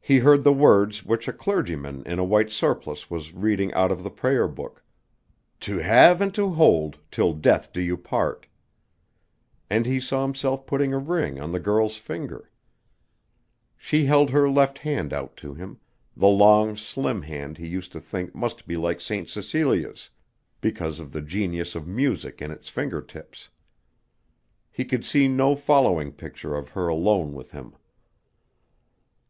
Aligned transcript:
He 0.00 0.20
heard 0.20 0.44
the 0.44 0.52
words 0.52 1.04
which 1.04 1.28
a 1.28 1.32
clergyman 1.32 2.04
in 2.06 2.18
a 2.20 2.24
white 2.24 2.50
surplice 2.50 3.10
was 3.10 3.34
reading 3.34 3.70
out 3.74 3.90
of 3.90 4.02
the 4.02 4.10
prayer 4.10 4.48
book. 4.48 4.82
"To 5.60 5.78
have 5.78 6.22
and 6.22 6.32
to 6.36 6.50
hold, 6.50 6.98
till 7.10 7.34
death 7.34 7.72
do 7.72 7.80
you 7.82 7.96
part." 7.98 8.46
And 9.68 9.84
he 9.84 9.98
saw 10.00 10.22
himself 10.22 10.64
putting 10.64 10.94
a 10.94 10.98
ring 10.98 11.40
on 11.40 11.50
the 11.50 11.58
girl's 11.58 11.96
finger. 11.98 12.50
She 13.76 14.04
held 14.06 14.30
her 14.30 14.48
left 14.48 14.78
hand 14.78 15.12
out 15.12 15.36
to 15.38 15.52
him 15.54 15.80
the 16.16 16.28
long, 16.28 16.76
slim 16.76 17.22
hand 17.22 17.58
he 17.58 17.66
used 17.66 17.90
to 17.92 18.00
think 18.00 18.32
must 18.34 18.66
be 18.66 18.76
like 18.76 19.00
St. 19.00 19.28
Cecilia's, 19.28 20.08
because 20.60 21.00
of 21.00 21.10
the 21.12 21.20
genius 21.20 21.74
of 21.74 21.86
music 21.88 22.40
in 22.40 22.52
its 22.52 22.70
finger 22.70 23.02
tips. 23.02 23.50
He 24.70 24.84
could 24.84 25.04
see 25.04 25.26
no 25.28 25.56
following 25.56 26.12
picture 26.12 26.54
of 26.54 26.70
her 26.70 26.86
alone 26.88 27.34
with 27.34 27.50
him. 27.50 27.74